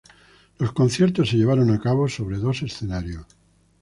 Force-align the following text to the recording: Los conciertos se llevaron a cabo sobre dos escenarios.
Los 0.57 0.71
conciertos 0.71 1.29
se 1.29 1.37
llevaron 1.37 1.69
a 1.69 1.79
cabo 1.79 2.09
sobre 2.09 2.39
dos 2.39 2.63
escenarios. 2.63 3.27